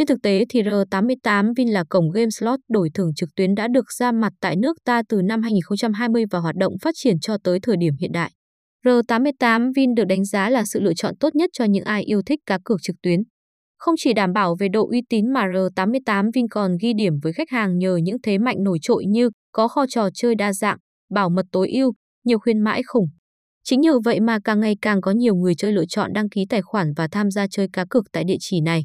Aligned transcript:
Trên 0.00 0.06
thực 0.06 0.22
tế 0.22 0.44
thì 0.48 0.62
R88 0.62 1.52
Vin 1.56 1.68
là 1.68 1.84
cổng 1.88 2.10
game 2.10 2.30
slot 2.30 2.60
đổi 2.68 2.90
thưởng 2.94 3.14
trực 3.16 3.28
tuyến 3.36 3.54
đã 3.54 3.68
được 3.68 3.92
ra 3.92 4.12
mặt 4.12 4.32
tại 4.40 4.56
nước 4.56 4.76
ta 4.84 5.02
từ 5.08 5.22
năm 5.22 5.42
2020 5.42 6.24
và 6.30 6.38
hoạt 6.38 6.56
động 6.56 6.72
phát 6.82 6.94
triển 6.94 7.20
cho 7.20 7.36
tới 7.44 7.58
thời 7.62 7.76
điểm 7.80 7.94
hiện 8.00 8.12
đại. 8.12 8.30
R88 8.84 9.72
Vin 9.76 9.94
được 9.94 10.04
đánh 10.04 10.24
giá 10.24 10.50
là 10.50 10.64
sự 10.64 10.80
lựa 10.80 10.94
chọn 10.94 11.16
tốt 11.20 11.34
nhất 11.34 11.50
cho 11.52 11.64
những 11.64 11.84
ai 11.84 12.02
yêu 12.02 12.22
thích 12.26 12.38
cá 12.46 12.58
cược 12.64 12.78
trực 12.82 12.96
tuyến. 13.02 13.20
Không 13.78 13.94
chỉ 13.98 14.12
đảm 14.12 14.32
bảo 14.32 14.56
về 14.60 14.68
độ 14.68 14.88
uy 14.90 15.02
tín 15.08 15.32
mà 15.32 15.46
R88 15.46 16.30
Vin 16.34 16.48
còn 16.48 16.76
ghi 16.80 16.92
điểm 16.96 17.12
với 17.22 17.32
khách 17.32 17.50
hàng 17.50 17.78
nhờ 17.78 17.96
những 17.96 18.16
thế 18.22 18.38
mạnh 18.38 18.56
nổi 18.64 18.78
trội 18.82 19.04
như 19.06 19.30
có 19.52 19.68
kho 19.68 19.86
trò 19.88 20.08
chơi 20.14 20.34
đa 20.34 20.52
dạng, 20.52 20.78
bảo 21.14 21.30
mật 21.30 21.46
tối 21.52 21.70
ưu, 21.70 21.92
nhiều 22.24 22.38
khuyến 22.38 22.60
mãi 22.60 22.82
khủng. 22.86 23.06
Chính 23.64 23.80
nhờ 23.80 24.00
vậy 24.04 24.20
mà 24.20 24.38
càng 24.44 24.60
ngày 24.60 24.76
càng 24.82 25.00
có 25.00 25.10
nhiều 25.10 25.34
người 25.34 25.54
chơi 25.54 25.72
lựa 25.72 25.86
chọn 25.88 26.12
đăng 26.12 26.28
ký 26.28 26.46
tài 26.48 26.62
khoản 26.62 26.92
và 26.96 27.08
tham 27.12 27.30
gia 27.30 27.46
chơi 27.46 27.68
cá 27.72 27.84
cược 27.90 28.04
tại 28.12 28.24
địa 28.24 28.38
chỉ 28.40 28.60
này. 28.60 28.84